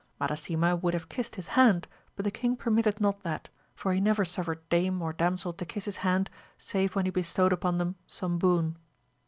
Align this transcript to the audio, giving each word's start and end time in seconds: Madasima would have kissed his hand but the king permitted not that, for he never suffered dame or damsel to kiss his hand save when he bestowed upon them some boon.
Madasima 0.19 0.75
would 0.81 0.95
have 0.95 1.09
kissed 1.09 1.35
his 1.35 1.45
hand 1.49 1.87
but 2.15 2.25
the 2.25 2.31
king 2.31 2.55
permitted 2.55 2.99
not 2.99 3.21
that, 3.21 3.49
for 3.75 3.93
he 3.93 4.01
never 4.01 4.25
suffered 4.25 4.67
dame 4.67 4.99
or 4.99 5.13
damsel 5.13 5.53
to 5.53 5.63
kiss 5.63 5.85
his 5.85 5.97
hand 5.97 6.27
save 6.57 6.95
when 6.95 7.05
he 7.05 7.11
bestowed 7.11 7.53
upon 7.53 7.77
them 7.77 7.95
some 8.07 8.39
boon. 8.39 8.77